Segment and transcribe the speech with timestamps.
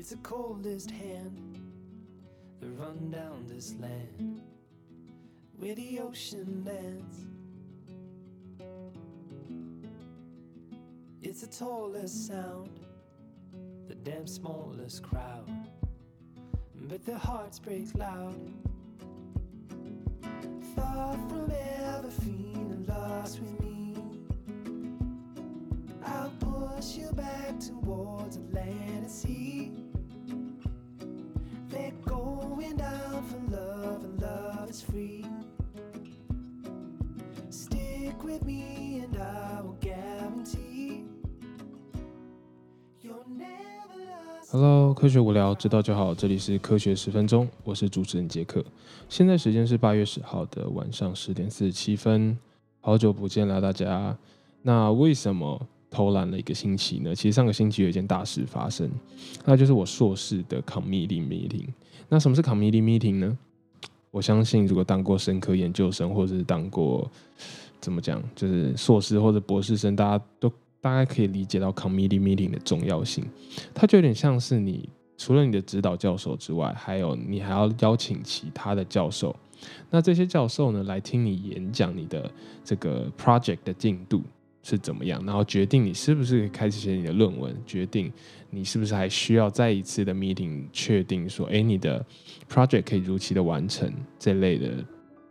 [0.00, 1.60] It's the coldest hand
[2.58, 4.40] that run down this land
[5.58, 7.26] where the ocean ends.
[11.20, 12.80] It's the tallest sound,
[13.88, 15.50] the damn smallest crowd,
[16.88, 18.40] but their hearts break loud.
[20.74, 22.10] Far from ever
[44.52, 46.12] Hello，科学无聊，知道就好。
[46.12, 48.64] 这里是科学十分钟，我是主持人杰克。
[49.08, 52.36] 现在时间是八月十号的晚上十点四十七分，
[52.80, 54.18] 好久不见啦，大家。
[54.62, 57.14] 那为什么偷懒了一个星期呢？
[57.14, 58.90] 其实上个星期有一件大事发生，
[59.44, 61.68] 那就是我硕士的 committee meeting。
[62.08, 63.38] 那什么是 committee meeting 呢？
[64.10, 67.08] 我相信，如果当过深科研究生，或者是当过
[67.80, 73.24] 怎么讲，就是硕士或者博士生，大家都大概可以理解到 committee meeting 的重要性。
[73.74, 79.34] 它就有点像是你除了你的指导教授之外，还有你还要邀请其他的教授。
[79.90, 82.30] 那这些教授呢，来听你演讲你的
[82.64, 84.22] 这个 project 的进度
[84.62, 88.10] 是怎么样，然后决定你是不是开始写你的论文，决定
[88.48, 92.02] 你是不是还需要再一次的 meeting 确定说，哎，你的
[92.48, 94.82] project 可以如期的完成这类的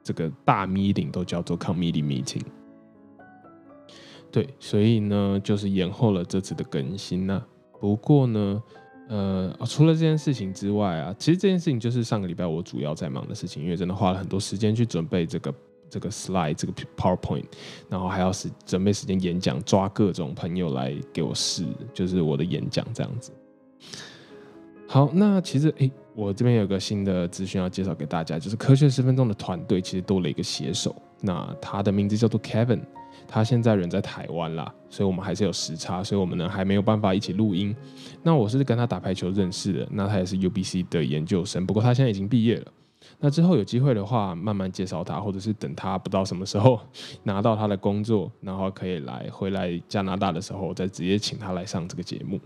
[0.04, 2.44] 这个大 meeting 都叫做 committee meeting。
[4.32, 7.44] 对，所以呢，就是延后了这次的更新呐、
[7.80, 8.64] 不过呢，
[9.08, 15.54] 呃、除了这件事情之外啊，其实这件事情就是上个礼拜我主要在忙的事情，因为真的花了很多时间去准备这个
[15.90, 17.46] 这个 slide 这个 PowerPoint，
[17.90, 23.32] 然后还要是准备时间演讲，抓各种朋友来给我试，就是我的演讲这样子。
[24.88, 32.82] 好，那其实诶，我这边有个新的资讯要介绍给大家，就是科学十分钟的团队其实多了一个写手，那他的名字叫做 Kevin。
[33.32, 37.76] 他现在人在台湾啦，所以我们还是有时差，所以我们呢还没有办法一起录音。
[38.24, 42.72] 那我是跟他打排球认识的，那他也是 UBC 的研究生，不过他现在已经毕业了。
[43.20, 46.80] 那之后有机会的话，慢慢介绍他，或者是等他不知道什么时候
[47.24, 52.40] 拿到他的工作，然后可以来回来加拿大的时候，再直接请他来上这个节目。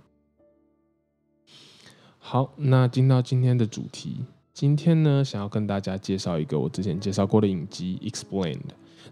[2.20, 8.58] 好，那进到今天的主题，今天呢想要跟大家介绍一个我之前介绍过的影集《Explained》。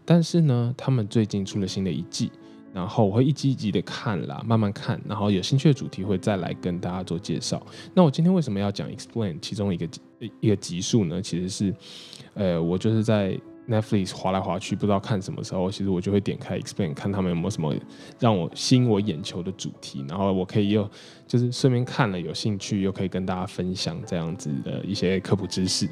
[0.06, 2.32] 但是呢，他们最近出了新的一季，
[2.74, 7.62] 然后我会一集一集的看啦，慢慢看，然后有兴趣的主题会再来跟大家做介绍。
[7.94, 9.88] 那我今天为什么要讲 Explain 其中一个
[10.40, 11.22] 一个集数呢？
[11.22, 11.76] 其实是，
[12.34, 13.38] 呃，我就是在
[13.70, 17.74] Netflix 滑来滑去，不知道看什么时候，其实我就会点开 Explain 看他们有没有什么
[18.20, 20.90] 让我吸引我眼球的主题，然后我可以又
[21.28, 25.88] 就是顺便看了有兴趣，又可以跟大家分享这样子的一些科普知识。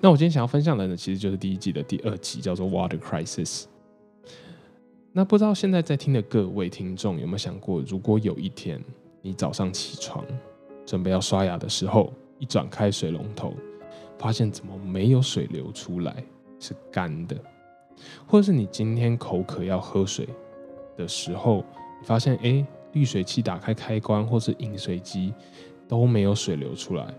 [0.00, 3.64] 那我今天想要分享的呢，其实就是第一季的第二集，叫做 Water Crisis。
[5.12, 8.82] 那不知道现在在听的各位听众有没有想过，如果有一天
[9.22, 10.24] 你早上起床
[10.86, 13.52] 准备要刷牙的时候，一转开水龙头，
[14.18, 16.24] 发现怎么没有水流出来，
[16.58, 17.36] 是干的；
[18.26, 20.28] 或者是你今天口渴要喝水
[20.96, 21.64] 的时候，
[22.00, 25.34] 你发现哎，滤水器打开开关或是饮水机
[25.88, 27.12] 都没有水流出来。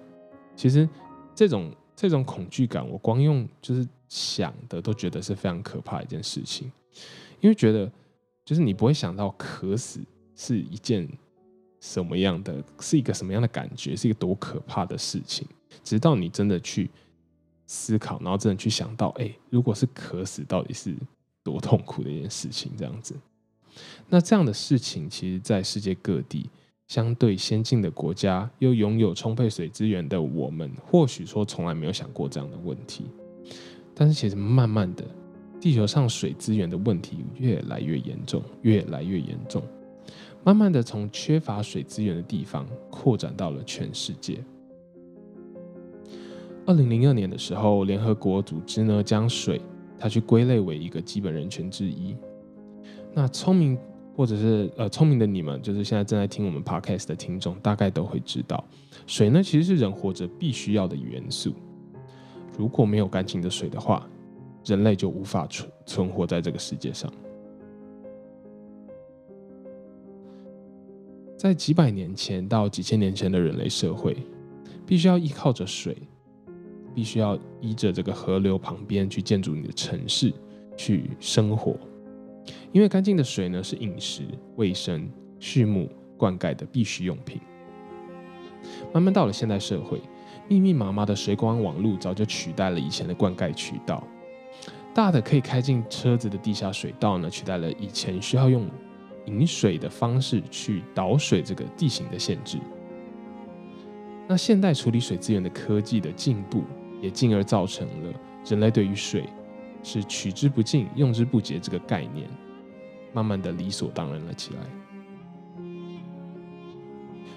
[0.56, 0.88] 其实
[1.36, 1.72] 这种
[2.10, 6.72] 这种恐惧感，我光用就是想的都觉得是非常可怕的一件事情，
[7.40, 7.92] 因为觉得
[8.44, 10.00] 就是你不会想到渴死
[10.36, 11.08] 是一件
[11.80, 15.48] 什么样的，是一个什么样的感觉，是一个多可怕的事情，
[15.84, 16.90] 直到你真的去
[17.68, 20.96] 思考，然后真的去想到，哎，如果是渴死，到底是
[21.44, 23.16] 多痛苦的一件事情，这样子。
[24.10, 26.50] 那这样的事情，其实在世界各地。
[26.92, 33.06] 相对先进的国家，又拥有充沛水资源的我们，或许说从来没有想过这样的问题。
[33.96, 35.06] 但是其实慢慢的，
[35.58, 39.64] 地球上水资源的问题越来越严重，越来越严重。
[40.44, 44.44] 慢慢的从缺乏水资源的地方，扩展到了全世界。
[46.66, 49.62] 二零零二年的时候，联合国组织呢将水，
[49.98, 52.18] 它去归类为一个基本人权之一。
[53.14, 53.80] 那聪明。
[54.16, 58.64] 或者是呃聪明的你们，就是现在正在听我们 podcast 的听众，大概都会知道，
[59.08, 61.54] 水呢其实是人活着必须要的元素。
[62.58, 64.08] 如果没有干净的水的话，
[64.66, 67.12] 人类就无法存存活在这个世界上。
[71.38, 74.16] 在几百年前到几千年前的人类社会，
[74.86, 75.98] 必须要依靠着水，
[76.94, 80.32] 必须要依着这个河流旁边去建筑你的城市，
[80.78, 81.76] 去生活。
[82.72, 84.24] 因为干净的水呢，是饮食、
[84.56, 85.10] 卫生、
[85.40, 87.42] 畜牧、灌溉的必需用品。
[88.94, 90.00] 慢慢到了现代社会，
[90.48, 94.08] 密密麻麻的水管网路早就取代了以前的灌溉渠道，
[94.94, 98.70] 大的可以开进车子的地下水道呢，取代了以前需要用
[99.26, 102.58] 引水的方式去导水这个地形的限制。
[104.28, 106.64] 那现代处理水资源的科技的进步，
[107.02, 108.14] 也进而造成了
[108.46, 109.26] 人类对于水
[109.84, 112.30] 是取之不尽、用之不竭这个概念，
[113.14, 114.60] 慢慢的理所当然了起来。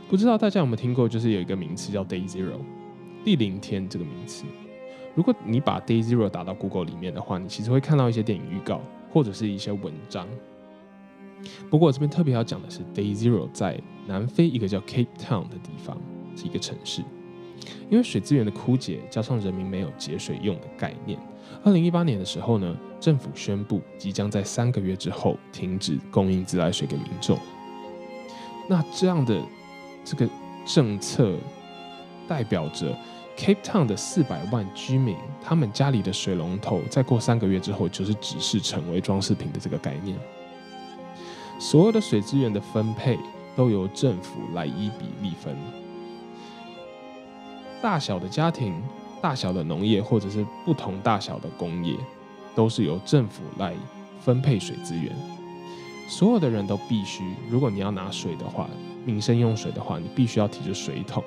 [0.09, 2.59] 不知道大家有没有听过，就是有一个名词叫 Day Zero，
[3.25, 4.45] 第零天这个名词。
[5.15, 8.81] 如果你把 Day Zero 打到 Google 里面的话，你其实会看到一些电影预告
[9.11, 10.27] 或者是一些文章。
[11.71, 15.97] 不过我这边特别要讲的是，Day Zero 在南非一个叫 Cape Town 的地方。
[16.37, 17.01] 是一个城市，
[17.89, 21.17] 因为水资源的枯竭，加上人民没有节水用的概念，
[21.63, 27.39] 二零一八年的时候呢，政府宣布即将在三个月之后停止供应自来水给民众。
[28.69, 29.41] 那这样的
[30.05, 30.29] 这个
[30.67, 31.35] 政策，
[32.29, 32.97] 代表着
[33.37, 40.19] Cape Town 的四百万居民，他们家里的水龙头在过三个月之后，就是只是成为装饰品的这个概念。
[41.59, 43.19] 所有的水资源的分配
[43.57, 45.57] 都由政府来依比例分。
[47.81, 48.75] 大小的家庭、
[49.25, 51.97] 大小的农业，或者是不同大小的工业，
[52.55, 53.75] 都是由政府来
[54.21, 55.17] 分配水资源。
[56.11, 58.69] 所有的人都必须，如果你要拿水的话，
[59.07, 61.25] 民生用水的话，你必须要提着水桶，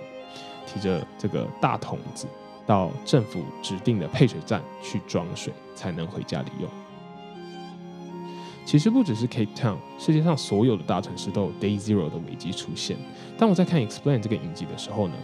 [0.68, 2.28] 提着这个大桶子，
[2.68, 6.70] 到政府指定的配水站去装水，才能回家里用。
[8.64, 12.96] 其实不只是 Cape Town，世界上所有的大城市都有 Day Zero 的危机出现。
[13.40, 15.16] 当我在看 Explain 这个影集的时候呢？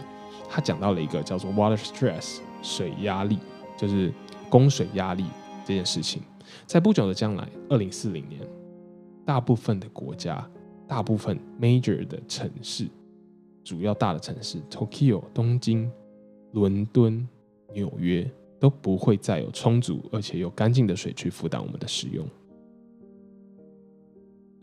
[0.50, 3.38] 他讲到了一个叫做 water stress 水压力，
[3.78, 4.12] 就是
[4.48, 5.24] 供水压力
[5.64, 6.22] 这件事情，
[6.66, 8.40] 在不久的将来，二零四零年，
[9.24, 10.50] 大部分的国家，
[10.88, 12.88] 大部分 major 的城市，
[13.62, 15.90] 主要大的城市，Tokyo 东京、
[16.52, 17.28] 伦敦、
[17.72, 18.28] 纽约
[18.58, 22.26] 都不会再有充足而且又干净的水去负担我们的使用，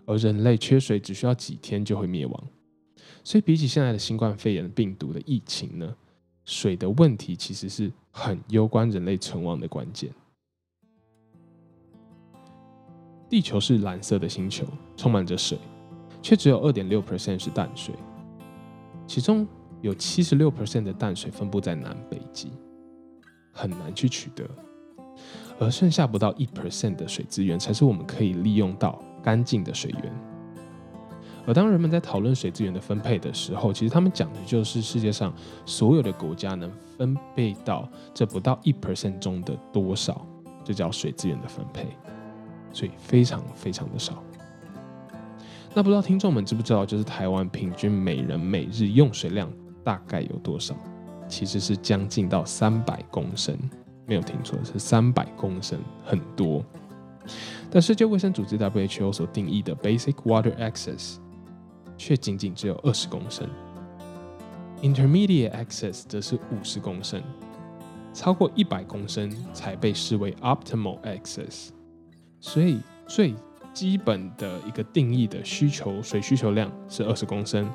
[0.05, 2.43] 而人类缺水只需要几天就会灭亡。
[3.23, 5.95] 所以，比起现在的新冠肺炎病毒的疫情呢，
[6.45, 10.09] 水的问题其实是很攸关人类存亡的关键。
[13.29, 14.65] 地球是蓝色的星球，
[14.97, 15.57] 充满着水，
[16.21, 17.95] 却只有二点六 percent 是淡水，
[19.07, 19.47] 其中
[19.79, 22.51] 有七十六 percent 的淡水分布在南北极，
[23.53, 24.45] 很难去取得，
[25.59, 30.30] 而剩下不到一 percent 的水资源才是我们可以利用到干净的水源。
[31.47, 35.33] 而当人们在讨论水资源的分配的时候，其实他们讲的就是世界上
[35.65, 40.25] 所有的国家能分配到这不到一 percent 中的多少，
[40.63, 41.87] 这叫水资源的分配，
[42.71, 44.23] 所以非常非常的少。
[45.73, 49.51] 那不知道听众们知不知道，就是台湾平均每人每日用水量
[49.83, 50.75] 大概有多少？
[51.27, 53.57] 其实是将近到三百公升，
[54.05, 56.63] 没有听错，是三百公升，很多。
[57.71, 61.15] 但世界卫生组织 WHO 所定义的 basic water access。
[62.01, 63.47] 却仅仅只有二十公升
[64.81, 67.21] ，intermediate access 则是五十公升，
[68.11, 71.69] 超过一百公升才被视为 optimal access。
[72.39, 73.35] 所以最
[73.71, 77.69] 基本的一个定义的需求水需求量是二十公升，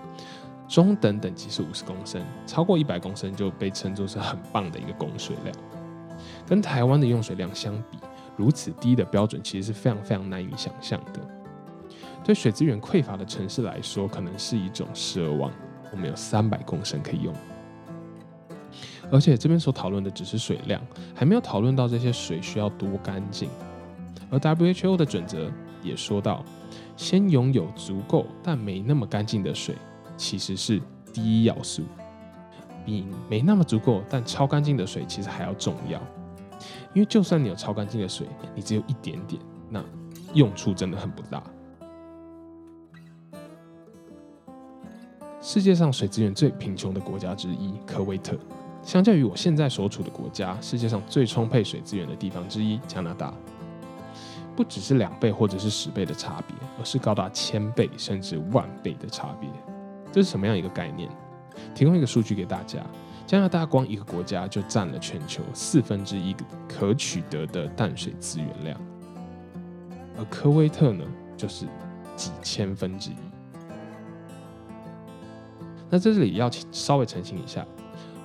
[0.67, 5.57] 中等等级是五十公升，超过一百公升就被称作是很棒的一个供水量。
[6.45, 7.99] 跟台湾的用水量相比，
[8.37, 11.21] 如此低的标准其实是非常非常难以想象的。
[12.27, 15.49] 对水资源匮乏的城市来说，可能是一种奢望。
[15.93, 17.33] 我们有三百公升可以用，
[19.13, 20.83] 而且这边所讨论的只是水量，
[21.15, 23.49] 还没有讨论到这些水需要多干净。
[24.29, 25.49] 而 WHO 的准则
[25.85, 26.45] 也说到，
[26.97, 29.77] 先拥有足够但没那么干净的水，
[30.17, 31.85] 其实是第一要素，
[32.85, 36.03] 比没那么足够但超干净的水其实还要重要。
[36.93, 39.41] 因为就算你有超干净的水，你只有一点点，
[39.71, 39.81] 那
[40.35, 41.41] 用处真的很不大。
[45.47, 48.37] 世界上水资源最贫穷的国家之一科威特，
[48.83, 53.33] 相较于我现在所处的国家，世界上最充沛水资源的地方之一加拿大，
[54.57, 59.49] 不只是两倍或者是十倍的差别，而是高达千倍甚至万倍的差别。
[60.11, 61.09] 这是什么样一个概念？
[61.77, 62.85] 提供一个数据给大家：
[63.25, 66.35] 加拿大光一个国家就占了全球四分之一
[66.69, 68.81] 可取得的淡水资源量，
[70.19, 71.05] 而科威特呢，
[71.37, 71.67] 就是
[72.17, 73.26] 几千分之一。
[75.91, 77.67] 那在这里要稍微澄清一下，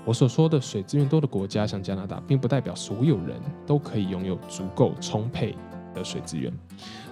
[0.04, 5.56] 我所说的水资源多的国家，像加拿大，并不代表所有人都可以拥有足够充沛
[5.94, 6.52] 的水资源。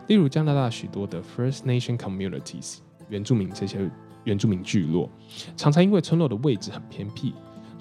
[0.07, 2.77] 例如，加拿大许多的 First Nation Communities
[3.09, 3.89] 原住民这些
[4.23, 5.07] 原住民聚落，
[5.55, 7.33] 常常因为村落的位置很偏僻，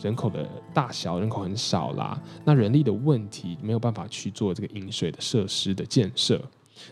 [0.03, 6.43] 人口的大小人口很少啦，那人力的问题没有办法去做这个饮水的设施的建设，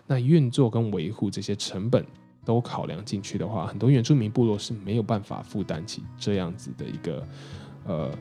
[0.07, 2.05] 那运作跟维护这些成本
[2.47, 7.27] 都考量进去的话，很多原住民部落是没有办法负担起这样子的一个
[7.85, 8.17] 呃，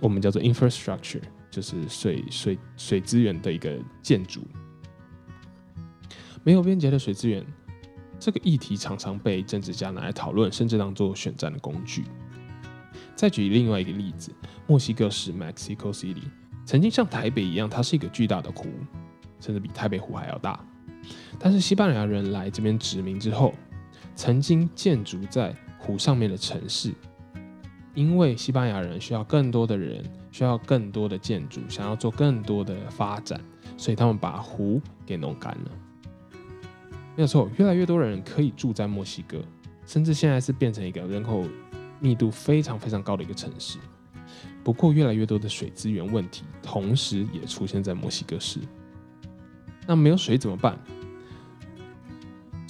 [0.00, 4.40] 我们叫做 infrastructure，就是水水水资源的一个建筑。
[6.42, 7.44] 没有边界的水资源，
[8.18, 12.04] 这个议题常常被政治家拿来讨论，甚至当做选战的工具。
[13.14, 14.32] 再举另外一个例子，
[14.66, 16.22] 墨西哥市 Mexico City
[16.64, 18.68] 曾经像台北一样，它是一个巨大的湖，
[19.38, 20.58] 甚至比台北湖还要大。
[21.38, 23.54] 但是西班牙人来这边殖民之后，
[24.16, 26.92] 曾经建筑在湖上面的城市，
[27.94, 33.38] 因为西班牙人需要更多的人，需要更多的建筑，想要做更多的发展，
[33.76, 35.70] 所以他们把湖给弄干了。
[37.14, 39.38] 没有错，越来越多的人可以住在墨西哥，
[39.86, 41.44] 甚至现在是变成一个人口
[42.00, 43.78] 密度非常非常高的一个城市。
[44.64, 48.58] 不过，越来越多的水资源问题同时也出现在墨西哥市。
[49.86, 50.76] 那没有水怎么办？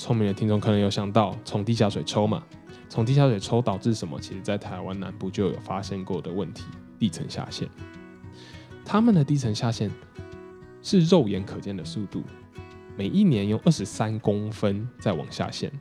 [0.07, 2.41] 聪明的听众可能有想到从地下水抽嘛？
[2.89, 4.17] 从地下水抽导致什么？
[4.21, 6.63] 其实，在台湾南部就有发生过的问题——
[6.97, 7.69] 地层下陷。
[8.85, 9.91] 他们的地层下陷
[10.81, 12.23] 是肉眼可见的速度。
[12.97, 15.73] 每一年用二十三公分在往下陷，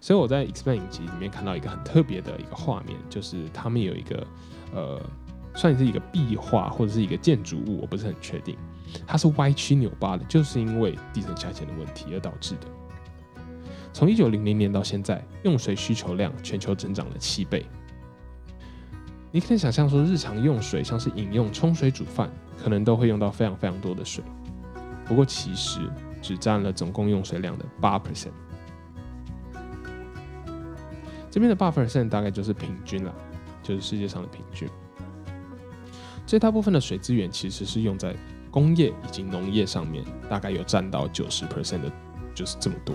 [0.00, 4.26] 所以我在 Explain 影集里面看到一个很特别的一个画面，就是他们有一个
[4.74, 4.98] 呃，
[5.54, 8.56] 算是一个壁画或者是一个建筑物，我不是很确定，
[9.06, 12.66] 它是歪曲扭巴的，就是因为地层下陷的问题而导致的。
[13.92, 17.66] 从一九零零年到现在，用水需求量全球增长了七倍。
[19.32, 22.30] 你可以想象说，日常用水，像是饮用、冲水、煮饭，
[22.60, 24.24] 可能都会用到非常非常多的水。
[25.04, 25.80] 不过其实，
[26.22, 28.30] 只占了总共用水量的八 percent，
[31.30, 33.14] 这边的八 percent 大概就是平均了，
[33.62, 34.68] 就是世界上的平均。
[36.26, 38.14] 最大部分的水资源其实是用在
[38.50, 41.92] 工业以及农业上面，大概有占到九十 percent 的，
[42.34, 42.94] 就是这么多。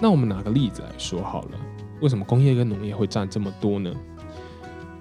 [0.00, 1.58] 那我们拿个例子来说好了，
[2.00, 3.94] 为什么工业跟农业会占这么多呢？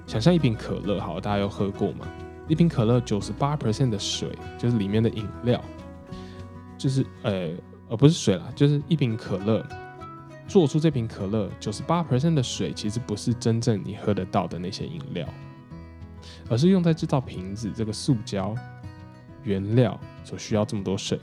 [0.06, 2.08] 想象一瓶可乐，好，大家有喝过吗？
[2.48, 5.60] 一瓶可乐九十八 percent 的水，就是里面的饮料。
[6.78, 7.52] 就是呃，
[7.88, 9.66] 呃不是水啦，就是一瓶可乐
[10.48, 15.26] 做出这瓶可乐九十八 percent 的水，其实不是真正你喝得到的那些饮料，
[16.50, 18.54] 而是用在制造瓶子这个塑胶
[19.44, 21.18] 原料所需要这么多水，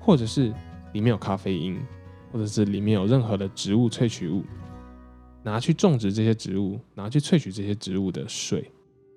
[0.00, 0.50] 或者是
[0.94, 1.78] 里面有咖啡因，
[2.32, 4.42] 或者是里面有任何的植物萃取物，
[5.42, 8.70] 拿去种植这些植物，拿去萃取这些植物的水，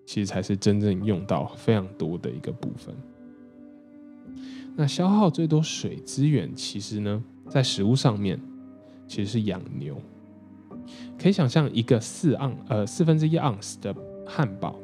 [0.06, 2.96] 其实才是真正用到非常多的一个部分。
[4.76, 8.40] 那消耗最多水资源，其实呢，在食物上面，
[9.08, 10.00] 其实是养牛。
[11.22, 13.94] 可以想象，一个四盎呃四分之一盎司的
[14.26, 14.76] 汉堡，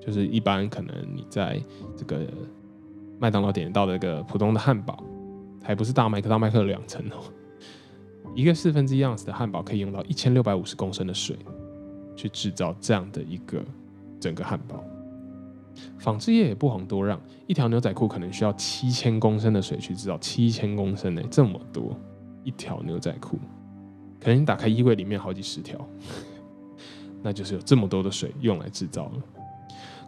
[0.00, 1.60] 就是一般可能你在
[1.96, 2.26] 这个
[3.18, 5.02] 麦当劳点到的一个普通的汉堡，
[5.62, 7.24] 还不是大麦克，大麦克两层哦。
[8.34, 11.36] 一个四分之一盎司的汉堡可以用到一千六百五十公升的水，
[12.16, 13.64] 去制造这样的一个
[14.18, 14.82] 整个汉堡。
[15.98, 21.96] 纺织业也不遑多让，一条牛仔裤可能需要七千公升的水去制造七千公升呢，这么多
[22.42, 23.38] 一条牛仔裤，
[24.20, 25.78] 可能你打开衣柜里面好几十条，
[27.22, 29.22] 那就是有这么多的水用来制造了。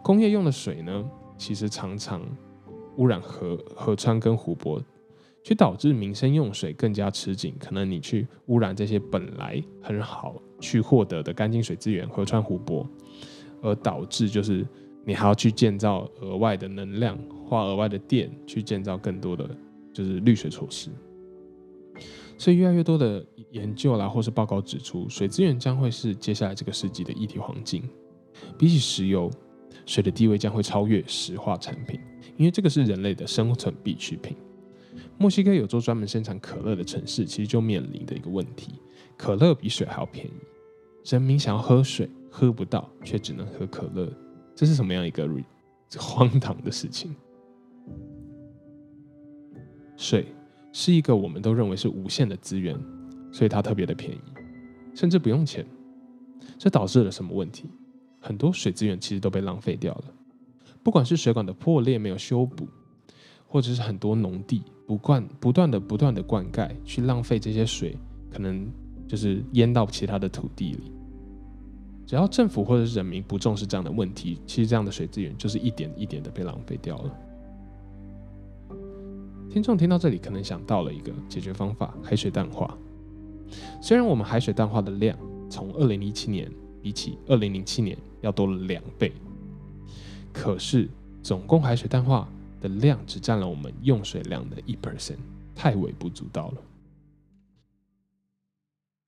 [0.01, 1.03] 工业用的水呢，
[1.37, 2.21] 其实常常
[2.97, 4.81] 污染河河川跟湖泊，
[5.47, 12.85] 却导致民生用水更加吃紧，可能你去污染这些本来很好去获得的干净水资源，河川湖泊，
[13.61, 14.67] 而导致就是。
[15.05, 19.49] 你还要去建造额外的能量，花额外的电去建造更多的
[19.93, 20.89] 就是滤水措施。
[22.37, 27.81] 所以越来越多的研究啦，或是报告指出，水资源将会是接下来这个世纪的一体黄金。
[28.57, 29.31] 比起石油，
[29.85, 31.97] 水的地位将会超越石化产品，
[32.35, 34.35] 因为这个是人类的生存必需品。
[35.19, 38.73] 墨西哥有座专门生产可乐的城市，其实就面临的一个问题：
[39.17, 40.31] 可乐比水还要便宜，
[41.05, 44.11] 人民想要喝水喝不到，却只能喝可乐。
[44.55, 45.27] 这是什么样一个
[45.97, 47.15] 荒唐的事情？
[49.95, 50.27] 水
[50.71, 52.79] 是一个我们都认为是无限的资源，
[53.31, 54.21] 所以它特别的便宜，
[54.93, 55.65] 甚至不用钱。
[56.59, 57.69] 这导致了什么问题？
[58.19, 60.03] 很多水资源其实都被浪费掉了。
[60.83, 62.67] 不管是水管的破裂没有修补，
[63.47, 67.97] 或者是很多农地不灌不断的不断的灌溉，去浪费这些水，
[68.31, 68.65] 可能
[69.05, 70.91] 就是淹到其他的土地里。
[72.05, 77.13] 只要政府或者是人民不重视这样的问题，其实这样的水资源就是一点一点的被浪费掉了。
[79.49, 82.77] 听众听到这里，可能想到了一个解决方法：海水淡化。
[83.81, 85.17] 虽然我们海水淡化的量
[85.49, 86.49] 从二零一七年
[86.81, 89.11] 比起二零零七年要多了两倍。
[90.31, 90.87] 可是
[91.21, 92.29] 总共海水淡化
[92.59, 95.17] 的量只占了我们用水量的一 percent，
[95.55, 96.57] 太微不足道了。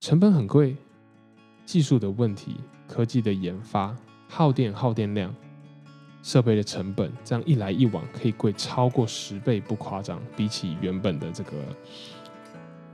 [0.02, 0.76] 成本很贵，
[1.66, 2.56] 技术的问题，
[2.88, 3.96] 科技的研发，
[4.28, 5.36] 耗电耗电量，
[6.24, 10.22] 设备的成本，这样一来一往可以贵超过十倍，不夸张。
[10.38, 11.52] 比起原本的这个，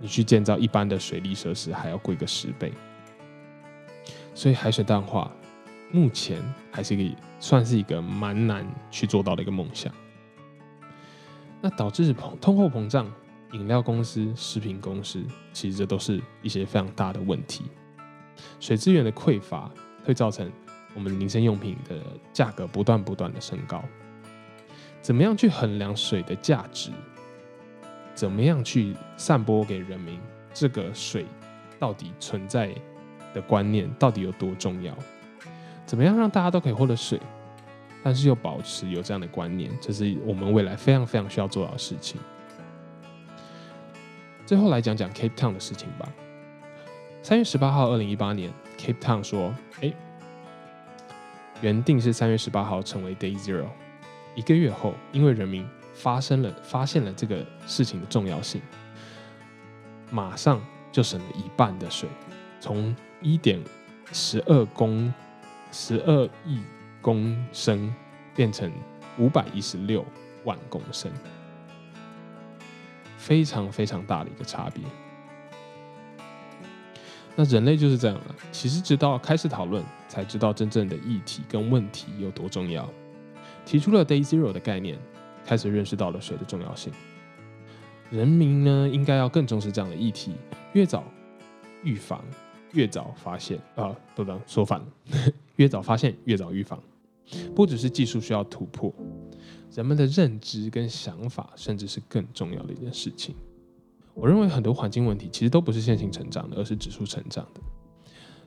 [0.02, 2.72] 你去建造一般的水利设施还要贵个十倍。
[4.34, 5.32] 所以海水淡化
[5.92, 9.94] 目前还是一个算是一个蛮难去做到的一个梦想。
[11.62, 13.12] 那导致膨通货膨胀，
[13.54, 17.66] 饮料公司、食品公司，其实这都是一些非常大的问题。
[18.60, 19.72] 水资源的匮乏
[20.04, 20.52] 会造成
[20.94, 21.96] 我们民生用品的
[22.34, 23.84] 价格不断不断的升高。
[25.02, 26.92] 怎么样去衡量水的价值？
[28.14, 30.20] 怎么样去散播给人民
[30.54, 31.26] 这个水
[31.78, 32.74] 到底存在
[33.34, 34.96] 的观念到底有多重要？
[35.86, 37.20] 怎么样让大家都可以获得水，
[38.06, 42.22] 但是又保持有这样的观念，这是我们未来非常非常需要做到的事情。
[44.46, 46.08] 最后来讲讲 Cape Town 的事情吧。
[47.24, 49.92] 三月十八号，二零一八年，Cape Town 说：“哎，
[51.62, 53.66] 原定是三月十八号成为 Day Zero，
[54.36, 58.62] 一个月后，因为人民发生了发现了这个事情的重要性，
[60.12, 62.08] 马上就省了一半的水，
[62.60, 63.60] 从一点
[64.12, 65.12] 十二公
[65.72, 66.62] 十二亿
[67.06, 67.94] 公升
[68.36, 68.72] 变成
[69.20, 70.04] 五百一十六
[70.44, 71.12] 万公升，
[73.16, 74.84] 非常非常大的一个差别。”
[77.38, 78.36] 那人类就是这样了。
[78.52, 82.90] 其实直到开始讨论，才知道真正的议题跟问题有多重要。
[83.68, 84.98] 提出了 Day Zero 的概念，
[85.46, 86.92] 开始认识到了水的重要性。
[88.10, 90.34] 人民呢，应该要更重视这样的议题，
[90.74, 91.03] 越早
[91.84, 92.25] 预防，
[92.72, 94.86] 越早发现啊，不不，说反了，
[95.58, 96.82] 越早发现，越早预防。
[97.55, 98.94] 不只是技术需要突破，
[99.74, 103.35] 人们的认知跟想法，甚至是更重要的一件事情。
[104.14, 107.61] 我认为很多环境问题其实都不是线性成长的，而是指数成长的。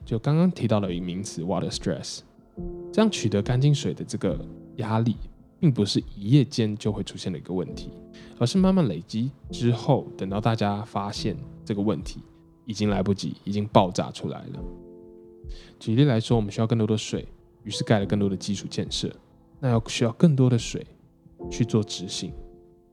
[0.03, 2.21] 就刚刚提到了一个名词 “water stress”，
[2.91, 4.43] 这样取得干净水的这个
[4.77, 5.15] 压力，
[5.59, 7.91] 并不是一夜间就会出现的一个问题，
[8.39, 12.21] 而是慢慢累积之后，等到大家发现这个问题，
[12.65, 14.59] 已经来不及，已经爆炸出来了。
[15.79, 17.27] 举例来说，我们需要更多的水，
[17.63, 19.11] 于是盖了更多的基础建设，
[19.59, 20.85] 那要需要更多的水
[21.49, 22.33] 去做执行。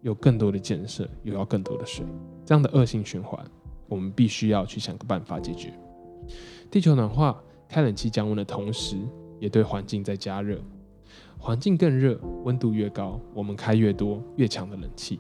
[0.03, 2.07] 有更多的建设，又要更多的水，
[2.45, 3.45] 这样的恶性循环，
[3.89, 5.73] 我们必须要去想个办法解决。
[6.71, 8.97] 地球暖化，开冷气降温的同时，
[9.41, 10.61] 也对环境在加热。
[11.39, 15.19] 环境更热，温度越高，我们开越多越强的冷气。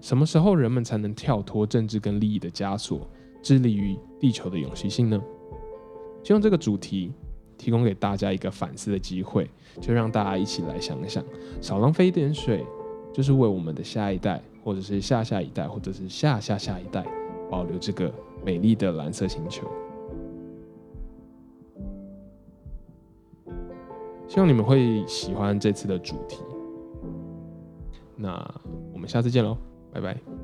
[0.00, 3.06] 什么时候人们才能跳脱政治跟利益的枷锁，
[3.42, 5.22] 致力于地球的永续性呢？
[6.24, 7.12] 希望这个主题
[7.62, 9.48] 提供给大家一个反思的机会，
[9.80, 11.22] 就让大家一起来想一想，
[11.60, 12.66] 少浪费一点水。
[13.12, 17.04] 就是为我们的下一代，或者是下下一代，或者是下下下一代，
[17.50, 18.10] 保留这个
[18.42, 19.70] 美丽的蓝色星球。
[24.26, 26.42] 希望你们会喜欢这次的主题。
[28.16, 28.32] 那
[28.94, 29.58] 我们下次见喽，
[29.92, 30.41] 拜拜。